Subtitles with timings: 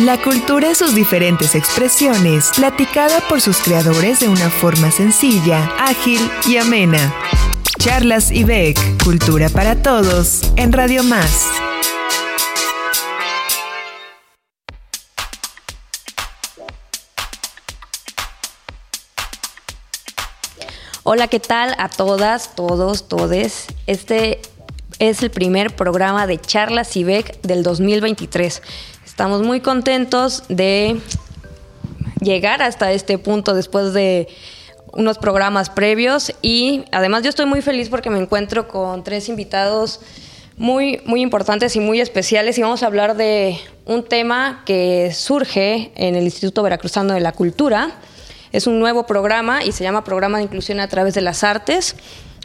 [0.00, 6.18] La cultura en sus diferentes expresiones, platicada por sus creadores de una forma sencilla, ágil
[6.48, 7.14] y amena.
[7.78, 11.46] Charlas IBEC, Cultura para Todos, en Radio Más.
[21.02, 23.66] Hola, ¿qué tal a todas, todos, todes?
[23.86, 24.40] Este
[24.98, 28.62] es el primer programa de Charlas IBEC del 2023.
[29.04, 31.00] Estamos muy contentos de
[32.20, 34.28] llegar hasta este punto después de
[34.92, 40.00] unos programas previos y además yo estoy muy feliz porque me encuentro con tres invitados
[40.56, 45.92] muy, muy importantes y muy especiales y vamos a hablar de un tema que surge
[45.94, 47.98] en el Instituto Veracruzano de la Cultura
[48.52, 51.96] es un nuevo programa y se llama Programa de Inclusión a través de las Artes.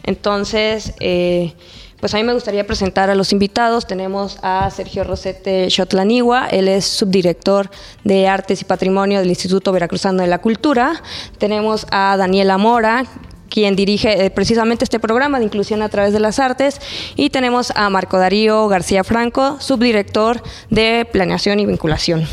[0.03, 1.53] Entonces, eh,
[1.99, 3.87] pues a mí me gustaría presentar a los invitados.
[3.87, 7.69] Tenemos a Sergio Rosete Xotlaniwa, él es subdirector
[8.03, 11.01] de Artes y Patrimonio del Instituto Veracruzano de la Cultura.
[11.39, 13.05] Tenemos a Daniela Mora,
[13.49, 16.79] quien dirige eh, precisamente este programa de inclusión a través de las artes.
[17.15, 22.27] Y tenemos a Marco Darío García Franco, subdirector de Planeación y Vinculación.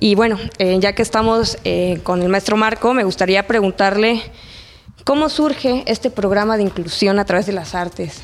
[0.00, 4.22] Y bueno, eh, ya que estamos eh, con el maestro Marco, me gustaría preguntarle
[5.04, 8.22] cómo surge este programa de inclusión a través de las artes.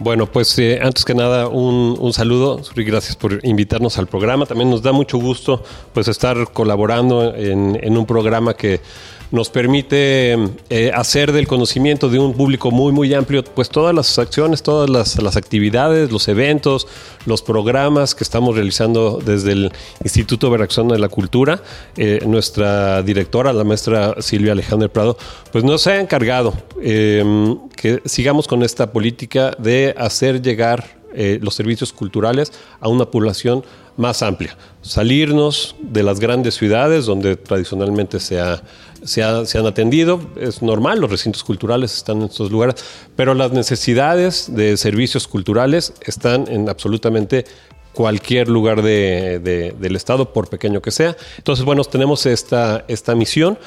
[0.00, 4.44] Bueno, pues eh, antes que nada un, saludo y gracias por invitarnos al programa.
[4.44, 8.80] También nos da mucho gusto pues estar colaborando en un programa que
[9.30, 10.36] nos permite
[10.70, 14.88] eh, hacer del conocimiento de un público muy, muy amplio, pues todas las acciones, todas
[14.90, 16.86] las, actividades, los eventos,
[17.26, 19.72] los programas que estamos realizando desde el
[20.02, 21.62] Instituto Veracruzano de la Cultura.
[21.96, 25.16] Eh, nuestra directora, la maestra Silvia Alejandra Prado,
[25.52, 31.54] pues nos ha encargado em, que sigamos con esta política de hacer llegar eh, los
[31.54, 33.64] servicios culturales a una población
[33.96, 34.56] más amplia.
[34.82, 38.62] Salirnos de las grandes ciudades donde tradicionalmente se ha
[39.04, 42.76] se, han atendido, es normal, los recintos culturales están en estos lugares,
[43.16, 47.44] pero las necesidades de servicios culturales están en absolutamente
[47.92, 51.16] cualquier lugar del Estado, por pequeño que sea.
[51.38, 53.58] Entonces, bueno, tenemos esta, esta misión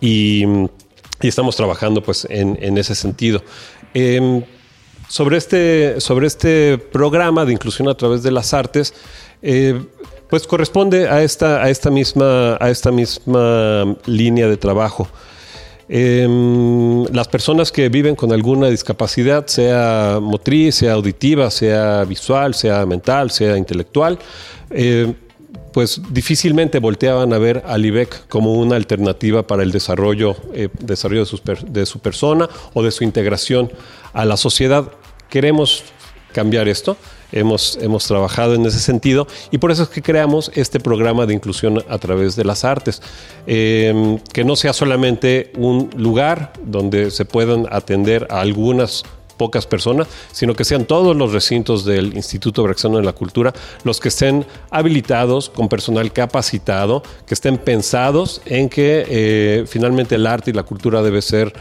[0.00, 0.44] y,
[1.20, 3.42] estamos trabajando pues, en, ese sentido.
[3.94, 4.42] Em,
[5.08, 8.94] sobre, este, sobre este programa de inclusión a través de las artes,
[9.42, 9.80] eh,
[10.28, 15.08] pues corresponde a esta, a esta, misma, a esta misma línea de trabajo.
[15.88, 22.84] Em, las personas que viven con alguna discapacidad, sea motriz, sea auditiva, sea visual, sea
[22.84, 24.18] mental, sea intelectual,
[24.70, 25.14] eh,
[25.72, 31.24] pues difícilmente volteaban a ver al IBEC como una alternativa para el desarrollo, eh, desarrollo
[31.68, 33.70] de su persona o de su integración
[34.12, 34.92] a la sociedad.
[35.30, 35.84] Queremos
[36.32, 36.98] cambiar esto
[37.32, 39.26] Hemos, hemos trabajado en ese sentido.
[39.50, 43.02] Y por eso es que creamos este programa de inclusión a través de las artes,
[43.46, 49.04] em, que no sea solamente un lugar donde se puedan atender a algunas
[49.38, 54.00] pocas personas, sino que sean todos los recintos del Instituto Veracruzano de la Cultura los
[54.00, 60.50] que estén habilitados con personal capacitado, que estén pensados en que eh, finalmente el arte
[60.50, 61.54] y la cultura debe ser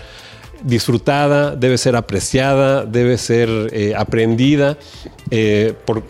[0.64, 4.78] disfrutada, debe ser apreciada, debe ser eh, aprendida
[5.32, 6.04] eh, por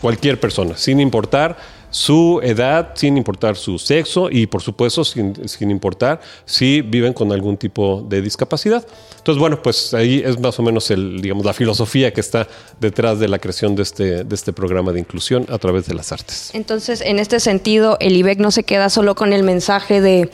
[0.00, 1.56] cualquier persona, sin importar
[1.90, 5.34] su edad, sin importar su sexo y por supuesto sin,
[5.70, 8.86] importar si viven con algún tipo de discapacidad.
[9.18, 12.46] Entonces, bueno, pues ahí es más o menos el, digamos, la filosofía que está
[12.80, 16.12] detrás de la creación de este, de este programa de inclusión a través de las
[16.12, 16.50] artes.
[16.54, 20.30] Entonces, en este sentido, el IBEC no se queda solo con el mensaje de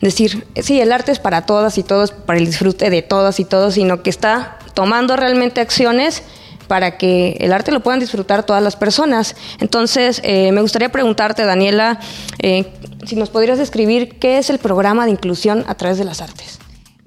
[0.00, 3.44] decir, sí, el arte es para todas y todos, para el disfrute de todas y
[3.44, 6.22] todos, sino que está tomando realmente acciones
[6.66, 9.36] para que el arte lo puedan disfrutar todas las personas.
[9.60, 12.00] Entonces, eh, me gustaría preguntarte, Daniela,
[12.38, 12.66] eh,
[13.06, 16.58] si nos podrías describir qué es el programa de inclusión a través de las artes.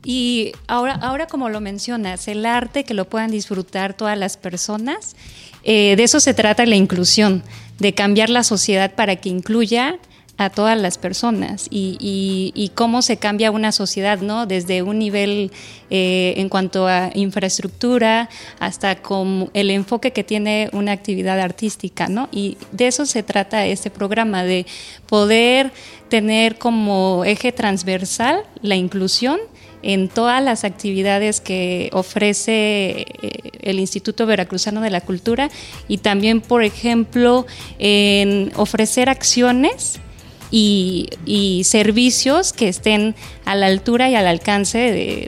[0.03, 5.15] Y ahora, ahora como lo mencionas, el arte que lo puedan disfrutar todas las personas,
[5.63, 7.43] eh, de eso se trata la inclusión,
[7.79, 9.99] de cambiar la sociedad para que incluya
[10.37, 14.45] a todas las personas y, cómo se cambia una sociedad, ¿no?
[14.45, 15.51] Desde un nivel
[15.89, 18.29] eh, en cuanto a infraestructura
[18.59, 22.29] hasta con el enfoque que tiene una actividad artística, ¿no?
[22.31, 24.67] Y de eso se trata este programa, de
[25.07, 25.71] poder
[26.09, 29.39] tener como eje transversal la inclusión
[29.81, 35.49] en todas las actividades que ofrece eh, el Instituto Veracruzano de la Cultura
[35.87, 37.45] y también, por ejemplo,
[37.79, 39.99] en ofrecer acciones
[40.51, 41.09] y,
[41.65, 43.15] servicios que estén
[43.45, 44.77] a la altura y al alcance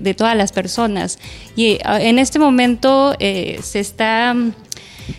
[0.01, 1.19] de, todas las personas.
[1.55, 4.35] Y ah, en este momento eh, se está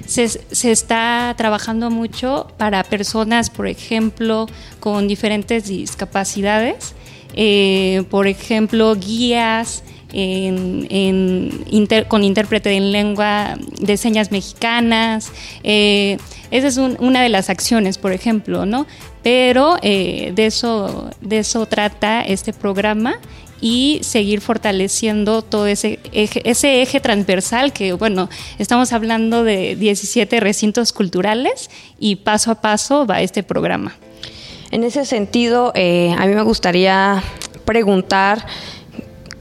[0.06, 4.46] se, está trabajando mucho para personas, por ejemplo,
[4.78, 6.94] con diferentes discapacidades,
[7.34, 9.82] eh, por ejemplo, guías,
[12.08, 15.30] con intérprete en lengua de señas mexicanas.
[15.62, 16.18] Eh,
[16.50, 18.86] esa es una de las acciones, por ejemplo, ¿no?
[19.22, 23.18] Pero eh, de, eso, de eso trata este programa
[23.60, 30.40] y seguir fortaleciendo todo ese eje, ese eje transversal que, bueno, estamos hablando de 17
[30.40, 33.96] recintos culturales y paso a paso va este programa.
[34.70, 37.22] En ese sentido, eh, a mí me gustaría
[37.64, 38.46] preguntar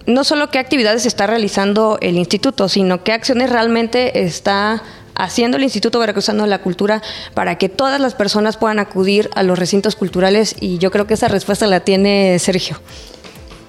[0.05, 4.81] no solo qué actividades está realizando el instituto, sino qué acciones realmente está
[5.19, 7.03] haciendo el Instituto Veracruzano de la Cultura
[7.35, 11.13] para que todas las personas puedan acudir a los recintos culturales y yo creo que
[11.13, 12.77] esa respuesta la tiene Sergio.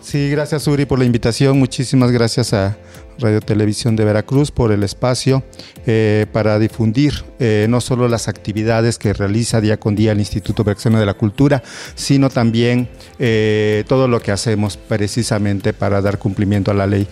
[0.00, 2.76] Sí, gracias Uri por la invitación, muchísimas gracias a
[3.20, 5.42] Radio Televisión de Veracruz por el espacio
[5.86, 10.64] eh, para difundir eh, no solo las actividades que realiza día con día el Instituto
[10.64, 11.62] Veracruzano de la Cultura,
[11.94, 12.88] sino también
[13.18, 17.06] eh, todo lo que hacemos precisamente para dar cumplimiento a la ley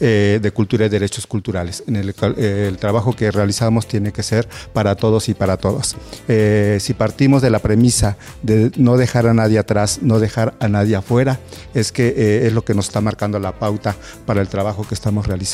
[0.00, 1.84] de cultura y derechos culturales.
[1.86, 5.94] En el, el, trabajo que realizamos tiene que ser para todos y para todas.
[6.82, 10.96] Si partimos de la premisa de no dejar a nadie atrás, no dejar a nadie
[10.96, 11.38] afuera,
[11.72, 13.94] es que es lo que nos está marcando la pauta
[14.26, 15.45] para el trabajo que estamos realizando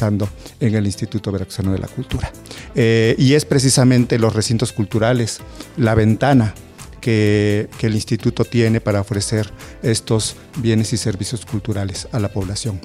[0.60, 2.32] en el Instituto Veracruzano de la Cultura.
[2.74, 5.40] y es precisamente los recintos culturales,
[5.76, 6.54] la ventana
[7.00, 9.50] que, que, el instituto tiene para ofrecer
[9.82, 12.80] estos bienes y servicios culturales a la población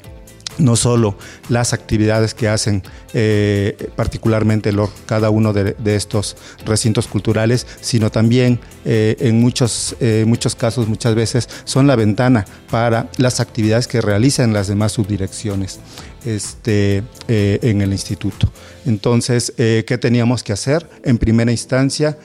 [0.60, 1.18] no solo
[1.50, 2.84] las actividades que hacen
[3.14, 4.72] eh, particularmente
[5.06, 11.16] cada uno de, estos recintos culturales, sino también eh, en muchos, eh, muchos casos, muchas
[11.16, 15.80] veces, son la ventana para las actividades que realizan las demás subdirecciones
[16.26, 18.52] este, en el instituto.
[18.86, 20.90] Entonces, ¿qué teníamos que hacer?
[21.04, 22.18] En primera instancia,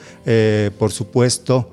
[0.77, 1.71] por supuesto,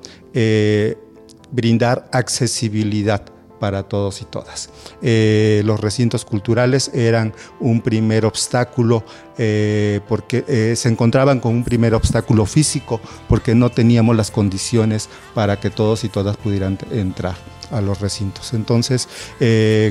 [1.51, 3.30] brindar accesibilidad
[3.61, 4.71] para todos y todas.
[5.03, 9.03] Eh, los recintos culturales eran un primer obstáculo
[9.37, 12.99] eh, porque eh, se encontraban con un primer obstáculo físico
[13.29, 17.35] porque no teníamos las condiciones para que todos y todas pudieran entrar
[17.69, 18.53] a los recintos.
[18.53, 19.07] Entonces,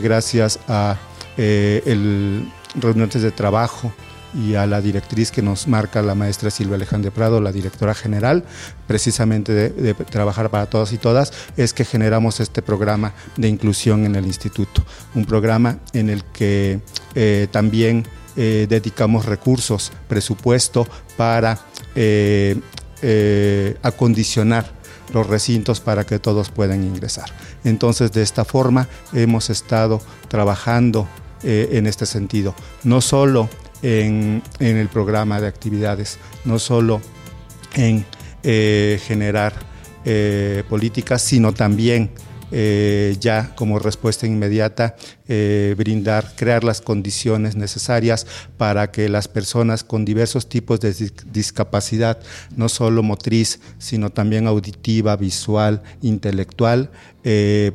[0.02, 0.98] gracias a
[1.36, 3.92] el reuniones de trabajo,
[4.34, 8.44] y a la directriz que nos marca la maestra Silvia Alejandra Prado, la directora general,
[8.86, 14.16] precisamente de, trabajar para todos y todas, es que generamos este programa de inclusión en
[14.16, 14.84] el instituto.
[15.14, 16.80] Un programa en el que
[17.14, 18.06] eh, también
[18.36, 20.86] eh, dedicamos recursos, presupuesto
[21.16, 21.58] para
[21.94, 22.56] eh,
[23.82, 24.78] acondicionar
[25.12, 27.30] los recintos para que todos puedan ingresar.
[27.64, 31.08] Entonces, de esta forma hemos estado trabajando
[31.42, 32.54] en este sentido,
[32.84, 33.48] no solo
[33.82, 37.00] en, el programa de actividades, no solo
[37.74, 38.04] en
[38.42, 39.54] eh, generar
[40.04, 42.10] eh, políticas, sino también
[42.52, 44.96] eh, ya como respuesta inmediata
[45.76, 50.92] brindar, crear las condiciones necesarias para que las personas con diversos tipos de
[51.30, 52.18] discapacidad,
[52.56, 56.90] no solo motriz, sino también auditiva, visual, intelectual,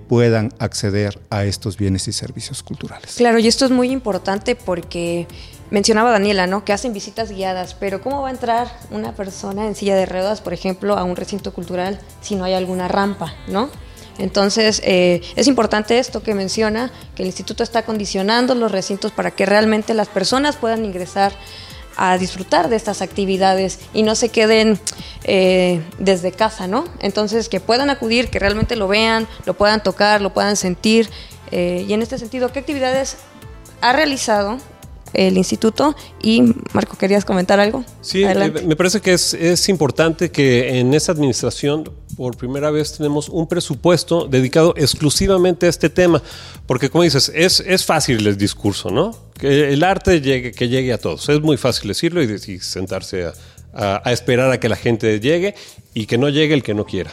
[0.09, 3.13] puedan acceder a estos bienes y servicios culturales.
[3.15, 5.25] Claro, y esto es muy importante porque
[5.69, 6.63] mencionaba Daniela, ¿no?
[6.63, 10.41] Que hacen visitas guiadas, pero ¿cómo va a entrar una persona en silla de ruedas,
[10.41, 13.69] por ejemplo, a un recinto cultural si no hay alguna rampa, ¿no?
[14.17, 19.31] Entonces, eh, es importante esto que menciona, que el instituto está condicionando los recintos para
[19.31, 21.33] que realmente las personas puedan ingresar
[21.97, 24.79] a disfrutar de estas actividades y no se queden
[25.23, 26.85] eh, desde casa, ¿no?
[26.99, 31.09] Entonces, que puedan acudir, que realmente lo vean, lo puedan tocar, lo puedan sentir.
[31.51, 33.17] Eh, y en este sentido, ¿qué actividades
[33.81, 34.57] ha realizado
[35.13, 35.95] el instituto.
[36.21, 36.41] Y
[36.73, 37.83] Marco, ¿querías comentar algo?
[38.01, 42.93] Sí, eh, me parece que es, es importante que en esta administración por primera vez
[42.93, 46.21] tenemos un presupuesto dedicado exclusivamente a este tema,
[46.65, 49.17] porque como dices, es, es fácil el discurso, ¿no?
[49.37, 51.27] Que el arte llegue, que llegue a todos.
[51.29, 53.25] Es muy fácil decirlo y, sentarse
[53.73, 55.55] a, a esperar a que la gente llegue
[55.93, 57.11] y que no llegue el que no quiera.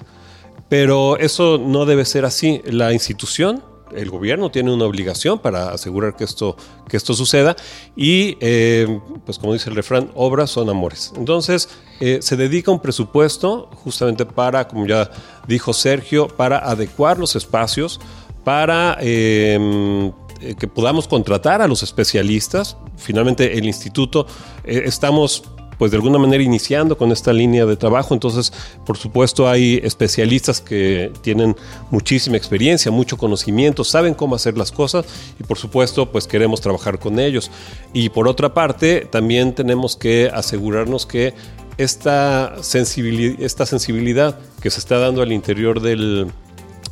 [0.69, 2.63] Pero eso no debe ser así.
[2.65, 3.63] La institución
[3.95, 6.57] el gobierno tiene una obligación para asegurar que esto,
[6.89, 7.57] que esto suceda
[7.97, 11.13] y, eh, pues como dice el refrán, obras son amores.
[11.17, 11.69] Entonces,
[12.01, 15.11] eh, se dedica un presupuesto justamente para, como ya
[15.47, 18.01] dijo Sergio, para adecuar los espacios,
[18.45, 20.09] para em,
[20.41, 22.77] eh, que podamos contratar a los especialistas.
[22.97, 24.27] Finalmente, el instituto,
[24.65, 25.45] estamos
[25.83, 28.15] pues de alguna manera iniciando con esta línea de trabajo.
[28.15, 28.53] Entonces,
[28.87, 31.57] por supuesto, hay especialistas que tienen
[31.91, 35.05] muchísima experiencia, mucho conocimiento, saben cómo hacer las cosas
[35.41, 37.51] y por supuesto, pues queremos trabajar con ellos.
[37.93, 41.35] Y por otra parte, también tenemos que asegurarnos que
[41.79, 46.29] esta sensibilidad, esta sensibilidad que se está dando al interior del,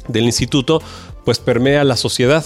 [0.09, 0.83] del instituto,
[1.25, 2.45] pues permea la sociedad.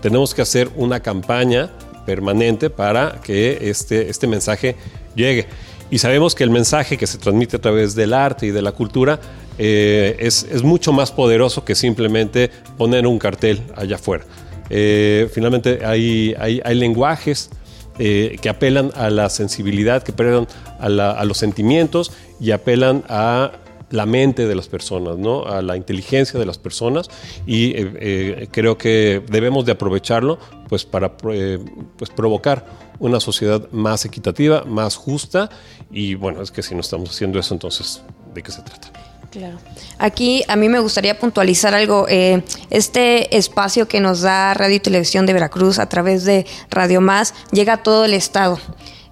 [0.00, 1.72] Tenemos que hacer una campaña
[2.06, 4.76] permanente para que este, este mensaje
[5.16, 5.48] llegue.
[5.90, 8.72] Y sabemos que el mensaje que se transmite a través del arte y de la
[8.72, 9.18] cultura
[9.58, 14.24] eh, es, es, mucho más poderoso que simplemente poner un cartel allá afuera.
[14.70, 17.50] Eh, finalmente hay, hay, hay lenguajes
[17.98, 20.46] eh, que apelan a la sensibilidad, que apelan
[20.78, 23.50] a, los sentimientos y apelan a
[23.90, 25.44] la mente de las personas, ¿no?
[25.44, 27.08] a la inteligencia de las personas
[27.46, 31.58] y eh, eh, creo que debemos de aprovecharlo pues, para eh,
[31.96, 32.64] pues, provocar
[32.98, 35.50] una sociedad más equitativa, más justa
[35.90, 38.90] y bueno, es que si no estamos haciendo eso, entonces, ¿de qué se trata?
[39.30, 39.58] Claro.
[39.98, 42.06] Aquí a mí me gustaría puntualizar algo.
[42.08, 47.00] Eh, este espacio que nos da Radio y Televisión de Veracruz a través de Radio
[47.00, 48.58] Más llega a todo el estado.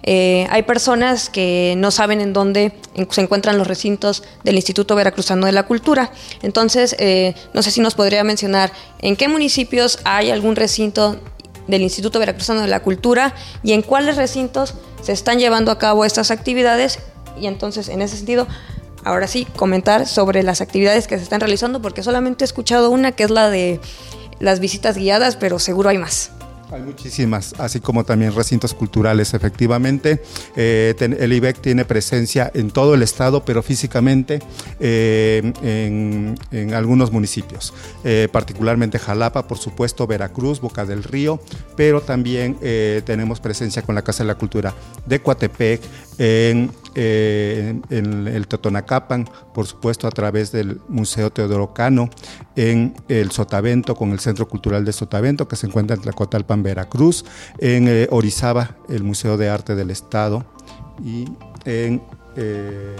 [0.03, 2.73] Eh, hay personas que no saben en dónde
[3.09, 6.11] se encuentran los recintos del Instituto Veracruzano de la Cultura.
[6.41, 11.17] Entonces, eh, no sé si nos podría mencionar en qué municipios hay algún recinto
[11.67, 16.05] del Instituto Veracruzano de la Cultura y en cuáles recintos se están llevando a cabo
[16.05, 16.99] estas actividades.
[17.39, 18.47] Y entonces, en ese sentido,
[19.03, 23.11] ahora sí, comentar sobre las actividades que se están realizando, porque solamente he escuchado una,
[23.11, 23.79] que es la de
[24.39, 26.31] las visitas guiadas, pero seguro hay más.
[26.71, 30.21] Hay muchísimas, así como también recintos culturales, efectivamente.
[30.55, 34.39] Eh, el IBEC tiene presencia en todo el estado, pero físicamente
[34.79, 37.73] eh, en, en, algunos municipios,
[38.03, 41.41] eh, particularmente Jalapa, por supuesto, Veracruz, Boca del Río,
[41.75, 42.57] pero también
[43.05, 44.73] tenemos presencia con la Casa de la Cultura
[45.05, 45.81] de Coatepec,
[46.19, 52.09] en, en, en, el Totonacapan, por supuesto a través del Museo Teodoro Cano,
[52.55, 57.25] en el Sotavento con el Centro Cultural de Sotavento que se encuentra en Tlacotalpan, Veracruz,
[57.59, 60.45] en eh, Orizaba, el Museo de Arte del Estado
[61.03, 61.25] y
[61.65, 62.01] en
[62.35, 62.95] eh,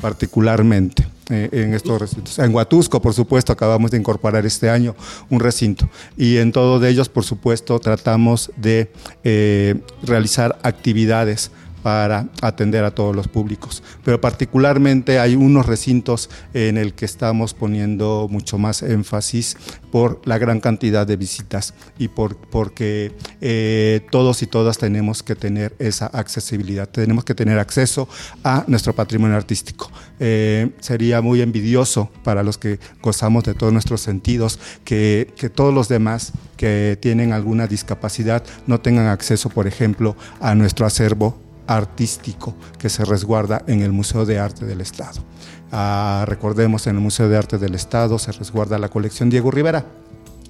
[0.00, 2.38] particularmente eh, en estos recintos.
[2.38, 4.94] En Huatusco, por supuesto, acabamos de incorporar este año
[5.30, 8.92] un recinto y en todos ellos, por supuesto, tratamos de
[9.24, 11.50] eh, realizar actividades
[11.86, 13.80] para atender a todos los públicos.
[14.04, 19.56] Pero particularmente hay unos recintos en el que estamos poniendo mucho más énfasis
[19.92, 25.36] por la gran cantidad de visitas y por, porque eh, todos y todas tenemos que
[25.36, 28.08] tener esa accesibilidad, tenemos que tener acceso
[28.42, 29.88] a nuestro patrimonio artístico.
[30.18, 35.72] Eh, sería muy envidioso para los que gozamos de todos nuestros sentidos que, que todos
[35.72, 42.54] los demás que tienen alguna discapacidad no tengan acceso, por ejemplo, a nuestro acervo artístico
[42.78, 45.20] que se resguarda en el Museo de Arte del Estado.
[45.72, 49.84] Ah, recordemos, en el Museo de Arte del Estado se resguarda la colección Diego Rivera,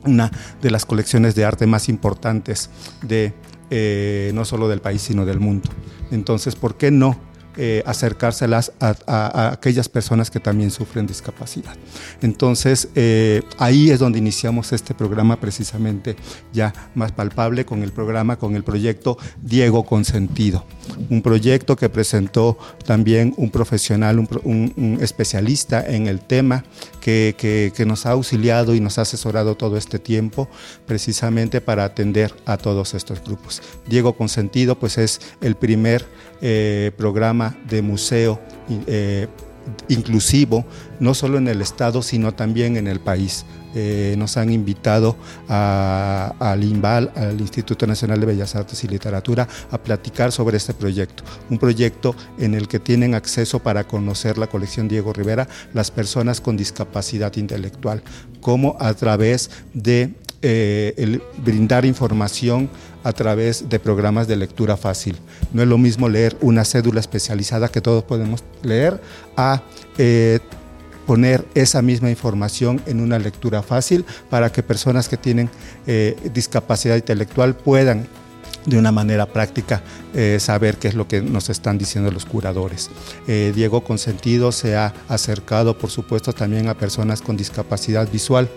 [0.04, 0.30] una
[0.62, 2.70] de las colecciones de arte más importantes
[3.02, 3.35] de
[3.70, 5.68] eh, no solo del país, sino del mundo.
[6.11, 7.16] Entonces, ¿por qué no
[7.56, 11.75] eh, acercárselas a, aquellas personas que también sufren discapacidad.
[12.20, 16.16] Entonces, eh, ahí es donde iniciamos este programa precisamente
[16.52, 20.66] ya más palpable con el programa, con el proyecto Diego Consentido,
[21.08, 26.64] un proyecto que presentó también un profesional, un, especialista en el tema
[27.00, 30.48] que, que, que nos ha auxiliado y nos ha asesorado todo este tiempo
[30.86, 33.62] precisamente para atender a todos estos grupos.
[33.86, 36.04] Diego Consentido, pues es el primer
[36.42, 38.41] eh, programa de museo
[38.87, 39.29] eh,
[39.88, 40.65] inclusivo,
[41.00, 43.45] no solo en el Estado, sino también en el país.
[43.75, 45.17] Eh, nos han invitado
[45.49, 51.25] al INVAL, al Instituto Nacional de Bellas Artes y Literatura, a platicar sobre este proyecto.
[51.50, 56.41] Un proyecto en el que tienen acceso para conocer la colección Diego Rivera las personas
[56.41, 58.03] con discapacidad intelectual,
[58.41, 62.71] como a través de eh, el brindar información
[63.06, 65.16] a través de programas de lectura fácil.
[65.52, 69.00] No es lo mismo leer una cédula especializada que todos podemos leer
[69.36, 69.62] a
[69.96, 70.40] eh,
[71.06, 75.48] poner esa misma información en una lectura fácil para que personas que tienen
[75.86, 78.08] eh, discapacidad intelectual puedan
[78.64, 82.90] de una manera práctica eh, saber qué es lo que nos están diciendo los curadores.
[83.28, 88.50] Eh, Diego Consentido se ha acercado, por supuesto, también a personas con discapacidad visual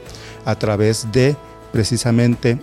[0.43, 1.35] a través de
[1.71, 2.57] precisamente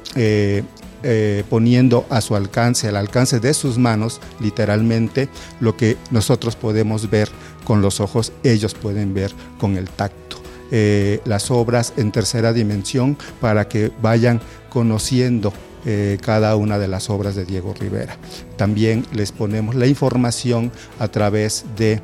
[1.09, 5.29] eh, poniendo a su alcance, al alcance de sus manos, literalmente,
[5.61, 7.29] lo que nosotros podemos ver
[7.63, 10.39] con los ojos, ellos pueden ver con el tacto.
[10.73, 15.53] Eh, las obras en tercera dimensión para que vayan conociendo
[15.85, 18.17] eh, cada una de las obras de Diego Rivera.
[18.57, 22.03] También les ponemos la información a través de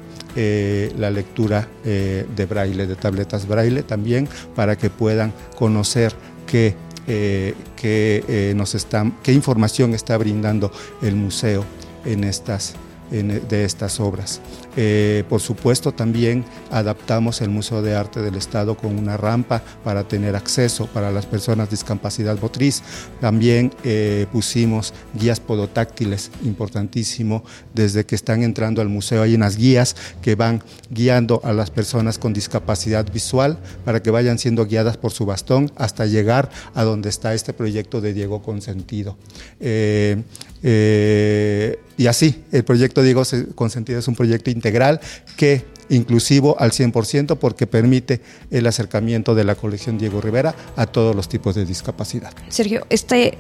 [0.97, 6.15] la lectura de braille, de tabletas braille también, para que puedan conocer
[6.47, 6.75] qué,
[7.07, 11.65] eh, qué, nos están, qué información está brindando el museo
[12.05, 12.75] en estas,
[13.11, 14.41] en, de estas obras.
[14.77, 20.05] Eh, por supuesto, también adaptamos el Museo de Arte del Estado con una rampa para
[20.05, 22.83] tener acceso para las personas de discapacidad motriz.
[23.21, 29.97] También eh, pusimos guías podotáctiles, importantísimo, desde que están entrando al museo hay unas guías
[30.23, 35.13] que van guiando a las personas con discapacidad visual para que vayan siendo guiadas por
[35.13, 39.17] su bastón hasta llegar a donde está este proyecto de Diego Consentido.
[39.61, 40.23] Eh,
[40.63, 43.23] y así, el proyecto Diego
[43.55, 45.01] Consentido es un proyecto integral
[45.37, 51.15] que inclusivo al 100% porque permite el acercamiento de la colección Diego Rivera a todos
[51.15, 52.33] los tipos de discapacidad.
[52.49, 53.37] Sergio, este,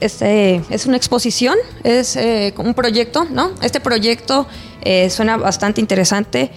[0.00, 3.52] este es una exposición, es eh, un proyecto, ¿no?
[3.62, 4.46] Este proyecto
[4.82, 6.50] eh, suena bastante interesante.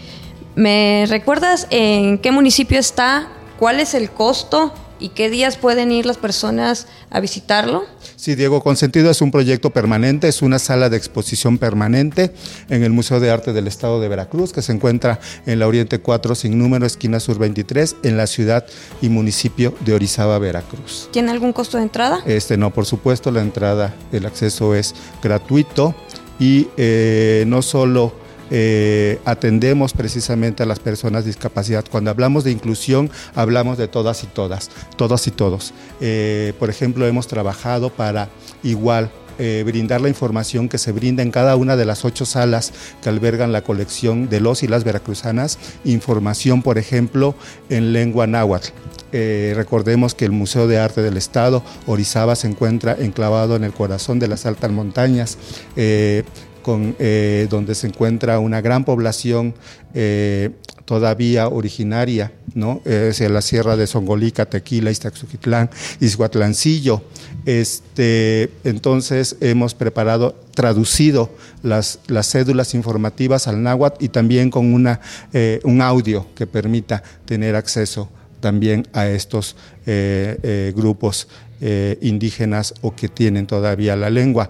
[0.55, 3.29] ¿Me recuerdas en qué municipio está?
[3.57, 4.73] ¿Cuál es el costo?
[4.99, 7.85] ¿Y qué días pueden ir las personas a visitarlo?
[8.19, 12.33] Sí, Diego Consentido es un proyecto permanente, es una sala de exposición permanente
[12.67, 15.99] en el Museo de Arte del Estado de Veracruz, que se encuentra en la Oriente
[15.99, 18.65] 4 sin número, esquina sur 23, en la ciudad
[19.01, 21.07] y municipio de Orizaba, Veracruz.
[21.13, 22.21] ¿Tiene algún costo de entrada?
[22.25, 25.95] Este no, por supuesto, la entrada, el acceso es gratuito
[26.41, 28.13] y eh, no solo
[28.51, 31.85] eh, atendemos precisamente a las personas de discapacidad.
[31.89, 35.73] Cuando hablamos de inclusión, hablamos de todas y todas, todas y todos.
[36.01, 38.29] Eh, por ejemplo, hemos trabajado para
[38.63, 42.73] igual eh, brindar la información que se brinda en cada una de las ocho salas
[43.01, 47.35] que albergan la colección de los y las veracruzanas, información, por ejemplo,
[47.69, 48.69] en lengua náhuatl.
[49.11, 54.19] recordemos que el Museo de Arte del Estado, Orizaba, se encuentra enclavado en el corazón
[54.19, 55.37] de las altas montañas.
[57.49, 59.55] Donde se encuentra una gran población
[59.93, 60.51] eh,
[60.85, 62.81] todavía originaria, ¿no?
[62.85, 67.03] hacia la sierra de Songolica, Tequila, Iztaxuquitlán, Izhuatlancillo.
[67.45, 71.29] Este, entonces hemos preparado, traducido
[71.61, 74.99] las, las cédulas informativas al náhuatl y también con una,
[75.31, 78.09] eh, un audio que permita tener acceso
[78.39, 79.55] también a estos
[80.75, 81.27] grupos
[81.99, 84.49] indígenas o que tienen todavía la lengua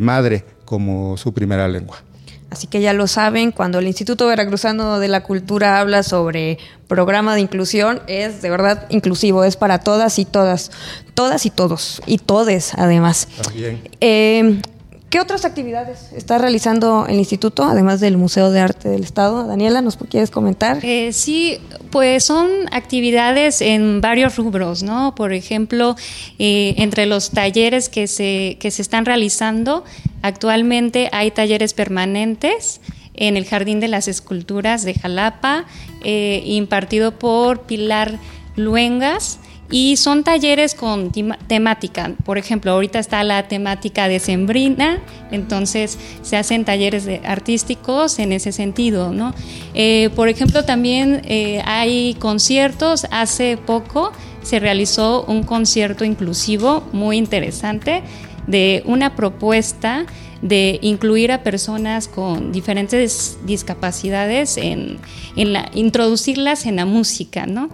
[0.00, 2.00] madre como su primera lengua.
[2.48, 7.34] Así que ya lo saben, cuando el Instituto Veracruzano de la Cultura habla sobre programa
[7.34, 10.70] de inclusión, es de verdad inclusivo, es para todas y todas,
[11.14, 13.26] todas y todos, y todes además.
[13.42, 13.82] También.
[14.00, 14.62] Eh,
[15.10, 19.44] ¿Qué otras actividades está realizando el instituto, además del Museo de Arte del Estado?
[19.44, 20.78] Daniela, ¿nos quieres comentar?
[20.84, 21.58] Eh, sí,
[21.90, 25.16] pues son actividades en varios rubros, ¿no?
[25.16, 25.96] Por ejemplo,
[26.38, 29.84] eh, entre los talleres que se, que se están realizando,
[30.22, 32.80] actualmente hay talleres permanentes
[33.14, 35.64] en el Jardín de las Esculturas de Jalapa,
[36.04, 38.16] eh, impartido por Pilar
[38.54, 39.40] Luengas.
[39.70, 41.12] Y son talleres con
[41.46, 42.12] temática.
[42.24, 48.50] Por ejemplo, ahorita está la temática de Sembrina, entonces se hacen talleres artísticos en ese
[48.50, 49.32] sentido, ¿no?
[49.74, 53.06] Eh, por ejemplo, también eh, hay conciertos.
[53.12, 54.10] Hace poco
[54.42, 58.02] se realizó un concierto inclusivo muy interesante
[58.48, 60.04] de una propuesta
[60.42, 64.98] de incluir a personas con diferentes discapacidades en,
[65.36, 67.68] en la, introducirlas en la música, ¿no?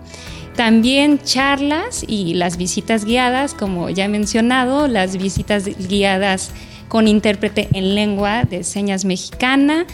[0.56, 6.50] También charlas y las visitas guiadas, como ya he mencionado, las visitas guiadas
[6.88, 9.86] con intérprete en lengua de señas mexicana.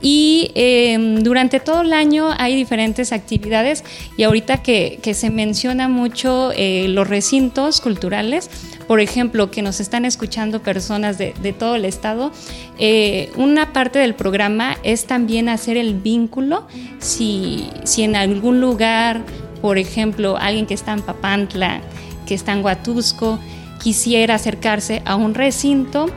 [0.00, 3.82] Y em, durante todo el año hay diferentes actividades
[4.18, 8.50] y ahorita que, se menciona mucho eh, los recintos culturales,
[8.86, 12.32] por ejemplo, que nos están escuchando personas de, todo el estado,
[12.78, 16.66] eh, una parte del programa es también hacer el vínculo
[16.98, 19.22] si, si en algún lugar
[19.64, 21.80] por ejemplo, alguien que está en Papantla,
[22.26, 23.38] que está en Huatusco,
[23.82, 26.10] quisiera acercarse a un recinto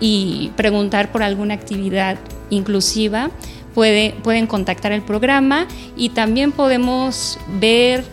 [0.00, 2.16] y preguntar por alguna actividad
[2.48, 3.30] inclusiva,
[3.74, 5.66] puede, pueden contactar el programa
[5.98, 8.06] y también podemos ver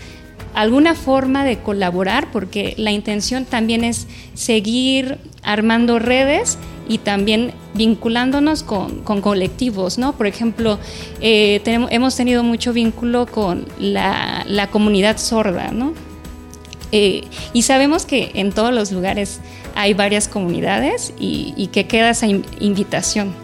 [0.54, 8.64] alguna forma de colaborar, porque la intención también es seguir armando redes y también vinculándonos
[8.64, 10.14] con, colectivos, ¿no?
[10.14, 10.78] Por ejemplo,
[11.22, 15.94] eh, hemos tenido mucho vínculo con la, comunidad sorda, ¿no?
[16.92, 19.40] Eh, y sabemos que en todos los lugares
[19.76, 23.41] hay varias comunidades y, y que queda esa invitación.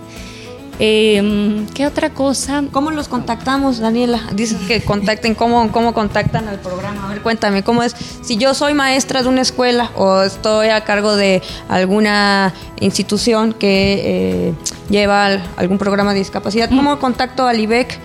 [0.79, 2.63] Eh, ¿Qué otra cosa?
[2.71, 4.21] ¿Cómo los contactamos, Daniela?
[4.33, 7.05] Dices que contacten, ¿cómo, ¿cómo contactan al programa?
[7.05, 7.95] A ver, cuéntame, ¿cómo es?
[8.21, 14.01] Si yo soy maestra de una escuela o estoy a cargo de alguna institución que
[14.49, 14.53] eh,
[14.89, 17.99] lleva algún programa de discapacidad, ¿cómo contacto al IBEC?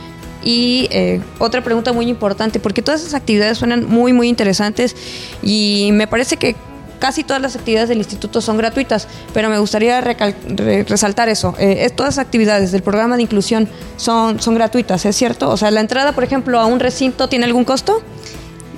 [0.45, 4.97] Y eh, otra pregunta muy importante, porque todas esas actividades suenan muy, muy interesantes
[5.43, 6.57] y me parece que
[7.03, 11.53] casi todas las actividades del instituto son gratuitas, pero me gustaría resaltar eso.
[11.59, 15.51] Eh, todas las actividades del programa de inclusión son, son gratuitas, ¿es cierto?
[15.51, 18.01] O sea, la entrada, por ejemplo, a un recinto tiene algún costo?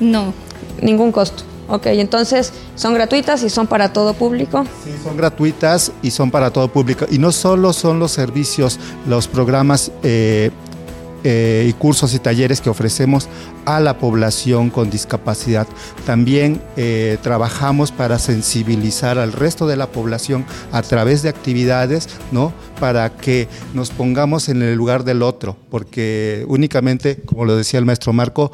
[0.01, 0.33] No.
[0.81, 1.45] Ningún costo.
[1.69, 4.65] Ok, entonces son gratuitas y son para todo público.
[4.83, 7.05] Sí, son gratuitas y son para todo público.
[7.11, 10.51] Y no solo son los servicios, los programas eh,
[11.25, 13.29] eh, y cursos y talleres que ofrecemos
[13.65, 15.67] a la población con discapacidad.
[16.07, 22.53] También eh, trabajamos para sensibilizar al resto de la población a través de actividades, ¿no?
[22.81, 27.87] Para que nos pongamos en el lugar del otro, porque únicamente, como lo decía el
[27.87, 28.53] maestro Marco,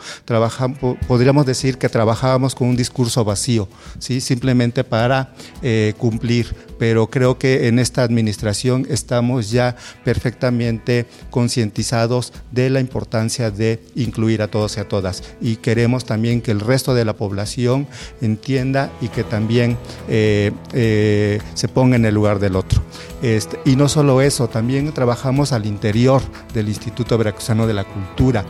[1.09, 3.69] podríamos decir que trabajábamos con un discurso vacío,
[3.99, 4.21] ¿sí?
[4.21, 12.71] Simplemente para eh, cumplir, pero creo que en esta administración estamos ya perfectamente concientizados de
[12.71, 15.00] la importancia de incluir a todos y a todas
[15.41, 17.87] y queremos también que el resto de la población
[18.21, 19.77] entienda y que también
[20.09, 22.83] eh, eh, se ponga en el lugar del otro.
[23.23, 26.23] Este, y no solo eso, también trabajamos al interior
[26.55, 28.45] del Instituto Veracruzano de la Cultura.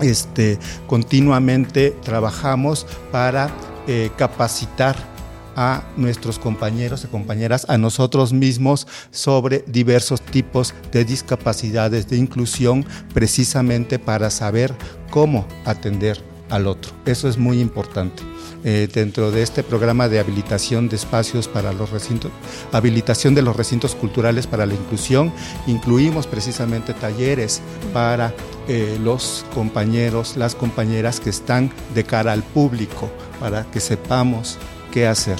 [0.00, 3.50] Este, continuamente trabajamos para
[3.86, 5.15] eh, capacitar
[5.56, 12.84] a nuestros compañeros y compañeras, a nosotros mismos sobre diversos tipos de discapacidades de inclusión,
[13.12, 14.74] precisamente para saber
[15.10, 16.92] cómo atender al otro.
[17.06, 18.22] Eso es muy importante.
[18.64, 22.32] Eh, dentro de este programa de habilitación de espacios para los recintos,
[22.72, 25.32] habilitación de los recintos culturales para la inclusión,
[25.68, 27.60] incluimos precisamente talleres
[27.92, 28.34] para
[28.66, 34.58] eh, los compañeros, las compañeras que están de cara al público, para que sepamos
[34.90, 35.38] qué hacer.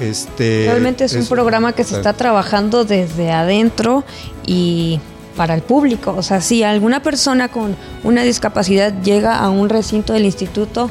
[0.00, 4.04] Este, Realmente es, un programa que se está trabajando desde adentro
[4.44, 5.00] y
[5.36, 6.14] para el público.
[6.16, 10.90] O sea, si alguna persona con una discapacidad llega a un recinto del instituto,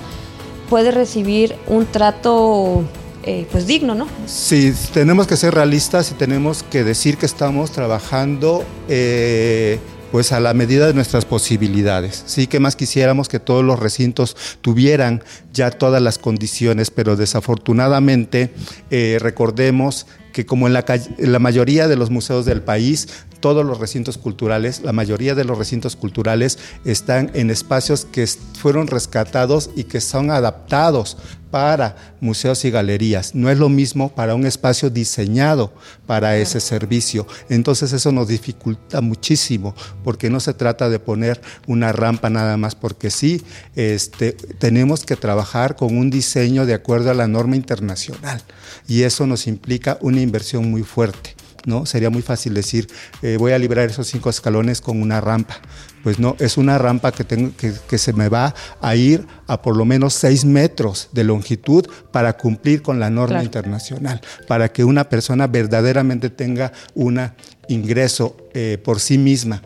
[0.70, 2.84] puede recibir un trato
[3.24, 4.08] eh, pues digno, ¿no?
[4.26, 9.80] Sí, tenemos que ser realistas y tenemos que decir que estamos trabajando eh,
[10.12, 12.24] pues a la medida de nuestras posibilidades.
[12.26, 18.54] Sí que más quisiéramos que todos los recintos tuvieran ya todas las condiciones, pero desafortunadamente
[18.90, 23.08] eh, recordemos que como en la, en la, mayoría de los museos del país,
[23.40, 28.88] todos los recintos culturales, la mayoría de los recintos culturales están en espacios que fueron
[28.88, 31.18] rescatados y que son adaptados
[31.52, 33.36] para museos y galerías.
[33.36, 35.74] No es lo mismo para un espacio diseñado
[36.08, 37.28] para ese servicio.
[37.50, 42.74] Entonces eso nos dificulta muchísimo porque no se trata de poner una rampa nada más
[42.74, 43.44] porque sí,
[43.76, 48.42] este, tenemos que trabajar con un diseño de acuerdo a la norma internacional
[48.88, 51.36] y eso nos implica una inversión muy fuerte.
[51.66, 51.86] ¿no?
[51.86, 52.88] Sería muy fácil decir,
[53.22, 55.60] eh, voy a liberar esos cinco escalones con una rampa.
[56.04, 59.78] Pues no, es una rampa que, tengo, que, se me va a ir a por
[59.78, 65.10] lo menos seis metros de longitud para cumplir con la norma internacional, para que una
[65.10, 67.22] persona verdaderamente tenga un
[67.68, 69.62] ingreso eh, por sí misma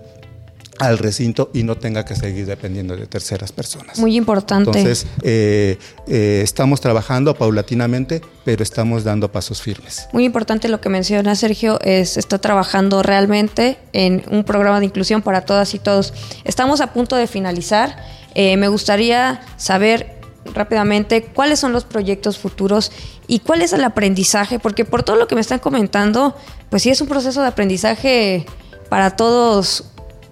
[0.80, 3.98] al recinto y no tenga que seguir dependiendo de terceras personas.
[4.00, 4.70] Muy importante.
[4.70, 10.08] Entonces, eh, eh, estamos trabajando paulatinamente, pero estamos dando pasos firmes.
[10.12, 15.22] Muy importante lo que menciona Sergio, es está trabajando realmente en un programa de inclusión
[15.22, 16.14] para todas y todos.
[16.44, 17.96] Estamos a punto de finalizar.
[18.34, 20.16] Eh, me gustaría saber
[20.54, 22.92] rápidamente cuáles son los proyectos futuros
[23.28, 26.36] y cuál es el aprendizaje, porque por todo lo que me están comentando,
[26.70, 28.46] pues sí es un proceso de aprendizaje
[28.90, 29.86] para todos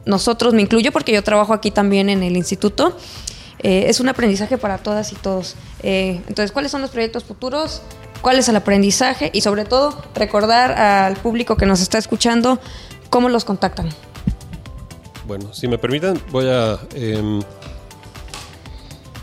[0.05, 2.97] nosotros, me incluyo porque yo trabajo aquí también en el instituto,
[3.59, 5.55] eh, es un aprendizaje para todas y todos.
[5.81, 7.81] Eh, entonces, ¿cuáles son los proyectos futuros?
[8.21, 9.31] ¿Cuál es el aprendizaje?
[9.33, 12.59] Y sobre todo, recordar al público que nos está escuchando
[13.09, 13.89] cómo los contactan.
[15.25, 17.41] Bueno, si me permiten, voy a em,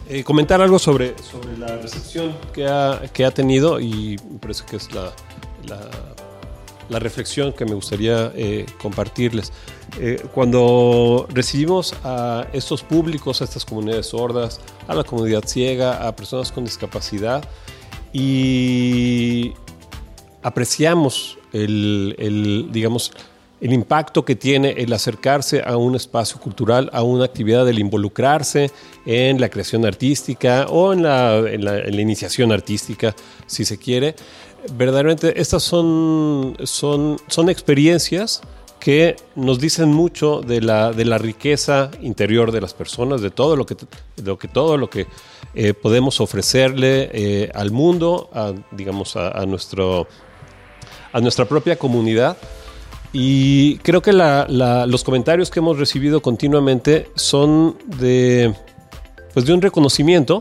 [0.09, 4.65] eh, comentar algo sobre, sobre la recepción que ha, que ha tenido y me parece
[4.65, 5.13] que es la,
[6.89, 8.33] la, reflexión que me gustaría
[8.81, 9.53] compartirles.
[9.99, 16.15] Eh, cuando recibimos a estos públicos, a estas comunidades sordas, a la comunidad ciega, a
[16.15, 17.45] personas con discapacidad
[18.13, 19.53] y
[20.43, 23.13] apreciamos el, digamos,
[23.61, 28.71] el impacto que tiene el acercarse a un espacio cultural, a una actividad, el involucrarse
[29.05, 33.15] en la creación artística o en la, en la, iniciación artística,
[33.47, 34.15] si se quiere.
[34.75, 38.41] Verdaderamente, estas son, son, son experiencias
[38.81, 43.55] que nos dicen mucho de la, de la riqueza interior de las personas, de todo
[43.55, 43.77] lo que,
[44.25, 45.07] lo que, todo lo que
[45.55, 50.09] eh, podemos ofrecerle eh, al mundo, a, digamos, a, nuestro,
[51.13, 52.39] a nuestra propia comunidad.
[53.13, 58.55] Y creo que los comentarios que hemos recibido continuamente son de,
[59.35, 60.41] pues de un reconocimiento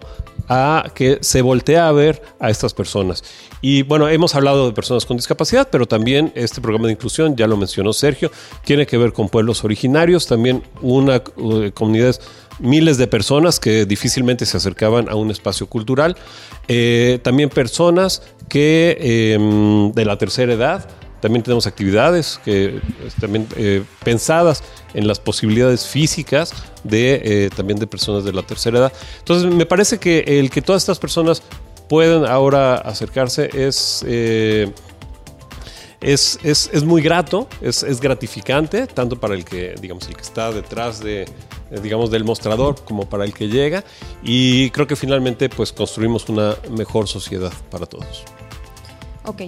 [0.50, 3.24] a que se voltee a ver a estas personas.
[3.62, 7.48] Y bueno, hemos hablado de personas con discapacidad, pero también este programa de inclusión, ya
[7.48, 8.32] lo mencionó Sergio,
[8.66, 12.20] tiene que ver con pueblos originarios, también una uh, comunidad
[12.60, 16.18] miles de personas que difícilmente se acercaban a un espacio cultural,
[16.68, 20.90] eh, también personas que em, de la tercera edad,
[21.22, 22.82] también tenemos actividades que
[23.20, 26.54] también eh, pensadas en las posibilidades físicas
[26.84, 28.94] de eh, también de personas de la tercera edad.
[29.20, 31.44] Entonces me parece que el que todas estas personas
[31.88, 34.72] puedan ahora acercarse es eh,
[36.02, 40.22] es, es, es, muy grato, es, es, gratificante, tanto para el que, digamos, el que
[40.22, 41.26] está detrás de,
[41.84, 43.84] digamos, del mostrador como para el que llega.
[44.24, 48.24] Y creo que finalmente, pues, construimos una mejor sociedad para todos.
[49.26, 49.42] Ok,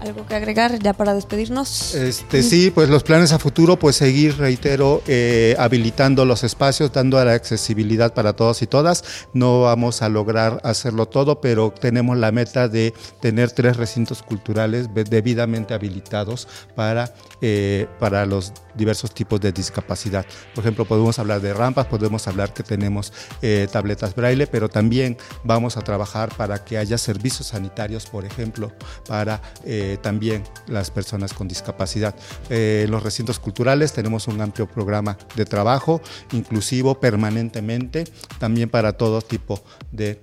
[0.00, 1.94] ¿Algo que agregar ya para despedirnos?
[1.94, 7.22] Este, sí, pues los planes a futuro, pues seguir, reitero, eh, habilitando los espacios, dando
[7.24, 9.02] la accesibilidad para todos y todas.
[9.32, 14.88] No vamos a lograr hacerlo todo, pero tenemos la meta de tener tres recintos culturales
[14.92, 20.24] debidamente habilitados para, eh, para los diversos tipos de discapacidad.
[20.54, 23.12] Por ejemplo, podemos hablar de rampas, podemos hablar que tenemos
[23.42, 28.72] eh, tabletas braille, pero también vamos a trabajar para que haya servicios sanitarios, por ejemplo,
[29.06, 32.14] para eh, también las personas con discapacidad.
[32.48, 36.00] Eh, en los recintos culturales tenemos un amplio programa de trabajo
[36.32, 38.04] inclusivo permanentemente,
[38.38, 40.22] también para todo tipo de,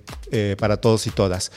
[0.58, 1.52] para todos y todas.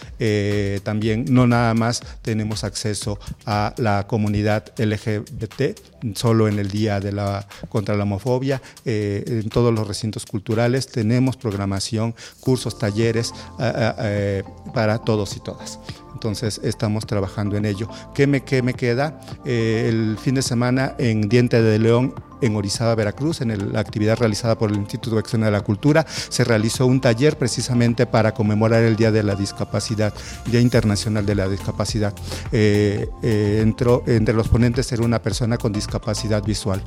[0.84, 5.80] también no nada más tenemos acceso a la comunidad LGBT
[6.16, 8.62] solo en el día de la, contra la homofobia.
[8.86, 15.80] Eh, en todos los recintos culturales tenemos programación, cursos, talleres eh, para todos y todas.
[16.14, 17.88] Entonces estamos trabajando en ello.
[18.14, 19.20] ¿Qué me, qué me queda?
[19.46, 24.18] Eh, el fin de semana en Diente de León en Orizaba, Veracruz, en la actividad
[24.18, 28.34] realizada por el Instituto de Acción de la Cultura, se realizó un taller precisamente para
[28.34, 30.14] conmemorar el Día de la Discapacidad,
[30.46, 32.14] Día Internacional de la Discapacidad.
[32.52, 36.84] Eh, eh, entró, entre los ponentes era una persona con discapacidad visual.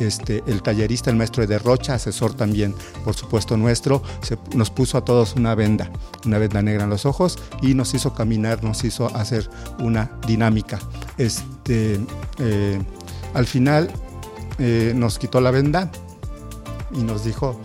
[0.00, 4.02] Este, el tallerista, el maestro de Rocha, asesor también, por supuesto nuestro,
[4.54, 5.90] nos puso a todos una venda,
[6.24, 10.78] una venda negra en los ojos y nos hizo caminar, nos hizo hacer una dinámica.
[11.18, 12.00] Este,
[12.38, 12.80] eh,
[13.34, 13.90] al final
[14.58, 15.90] eh, nos quitó la venda
[16.92, 17.60] y nos dijo,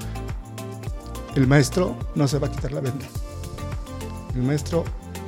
[1.36, 3.06] el maestro no se va a quitar la venda.
[4.36, 4.86] El maestro,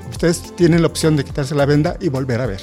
[0.09, 2.61] ustedes tienen la opción de quitarse la venda y volver a ver.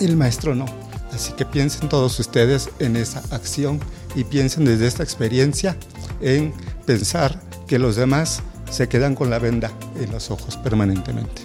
[0.00, 0.66] El maestro no.
[1.12, 3.80] Así que piensen todos ustedes en esa acción
[4.14, 5.76] y piensen desde esta experiencia
[6.20, 6.54] en
[6.86, 11.42] pensar que los demás se quedan con la venda en los ojos permanentemente.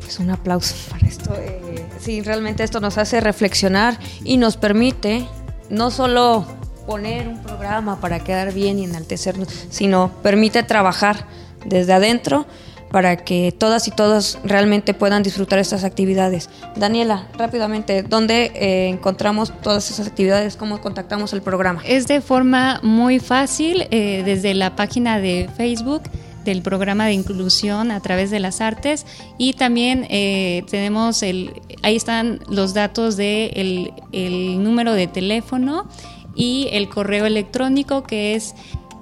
[0.00, 1.32] Pues un aplauso para esto.
[1.36, 1.69] Eh,
[2.10, 5.28] sí, realmente esto nos hace reflexionar y nos permite
[5.68, 6.44] no solo
[6.84, 11.24] poner un programa para quedar bien y enaltecernos, sino permite trabajar
[11.64, 12.46] desde adentro
[12.90, 16.50] para que todas y todos realmente puedan disfrutar estas actividades.
[16.74, 20.56] Daniela, rápidamente, ¿dónde eh, encontramos todas esas actividades?
[20.56, 21.80] ¿Cómo contactamos el programa?
[21.86, 26.02] Es de forma muy fácil eh, desde la página de Facebook
[26.44, 29.06] del programa de inclusión a través de las artes
[29.38, 35.88] y también eh, tenemos el ahí están los datos de el, número de teléfono
[36.34, 38.54] y el correo electrónico que es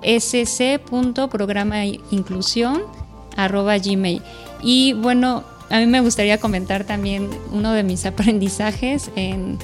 [0.03, 2.83] sc.programa-inclusión
[3.37, 4.23] arroba gmail.
[4.63, 9.59] Y bueno, a mí me gustaría comentar también uno de mis aprendizajes en,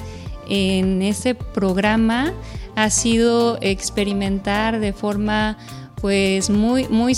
[0.49, 2.33] en ese programa
[2.75, 5.57] ha sido experimentar de forma
[6.05, 7.15] pues muy, muy,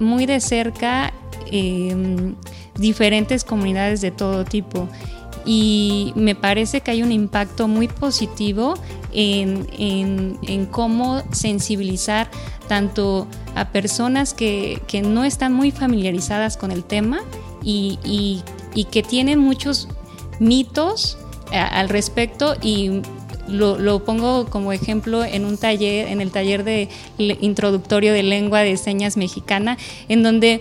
[0.00, 1.12] muy de cerca
[1.48, 2.34] em,
[2.76, 4.88] diferentes comunidades de todo tipo.
[5.44, 8.74] Y me parece que hay un impacto muy positivo
[9.12, 9.68] en,
[10.42, 12.28] en cómo sensibilizar
[12.66, 17.20] tanto a personas que, no están muy familiarizadas con el tema
[17.62, 18.42] y,
[18.90, 19.86] que tienen muchos
[20.40, 21.16] mitos
[21.52, 23.02] eh, al respecto y
[23.48, 28.76] lo, pongo como ejemplo en un taller, en el taller de introductorio de lengua de
[28.76, 29.78] señas mexicana,
[30.08, 30.60] en donde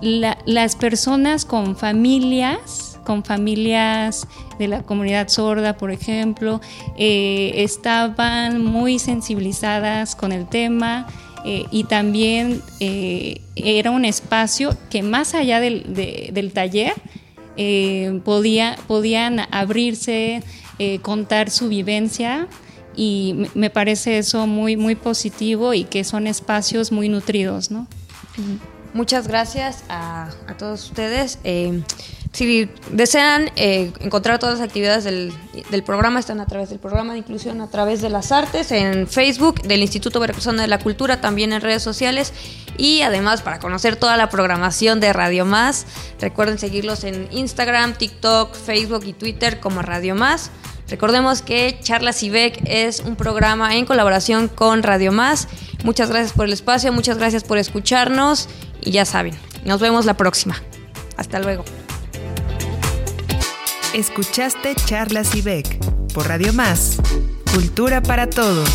[0.00, 4.26] las personas con familias, con familias
[4.58, 6.60] de la comunidad sorda, por ejemplo,
[6.98, 11.06] eh, estaban muy sensibilizadas con el tema
[11.48, 16.92] eh, y también eh, era un espacio que más allá del, taller
[17.56, 20.42] eh, podía, podían abrirse,
[21.02, 22.48] contar su vivencia
[22.96, 27.70] y me parece eso muy, muy positivo y que son espacios muy nutridos.
[27.70, 27.86] ¿no?
[28.94, 31.38] Muchas gracias a, todos ustedes
[32.36, 35.32] si desean eh, encontrar todas las actividades del,
[35.70, 39.08] del, programa, están a través del programa de inclusión, a través de las artes, en
[39.08, 42.34] Facebook, del Instituto Veracruzano de la Cultura, también en redes sociales.
[42.76, 45.86] Y además, para conocer toda la programación de Radio Más,
[46.20, 50.50] recuerden seguirlos en Instagram, TikTok, Facebook y Twitter como Radio Más.
[50.90, 55.48] Recordemos que Charlas IBEC es un programa en colaboración con Radio Más.
[55.84, 58.50] Muchas gracias por el espacio, muchas gracias por escucharnos
[58.82, 60.62] y ya saben, nos vemos la próxima.
[61.16, 61.64] Hasta luego.
[63.96, 65.78] Escuchaste Charlas IBEC
[66.12, 66.98] por Radio Más,
[67.54, 68.68] Cultura para Todos.